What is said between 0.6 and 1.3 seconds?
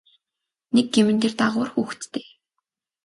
Нэг гэм нь